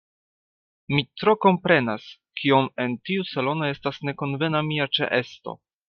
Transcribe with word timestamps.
Mi 0.95 1.03
tro 1.23 1.35
komprenas, 1.45 2.07
kiom 2.41 2.71
en 2.87 2.97
tiu 3.11 3.29
salono 3.35 3.71
estas 3.77 4.01
nekonvena 4.11 4.65
mia 4.73 4.93
ĉeesto. 5.01 5.57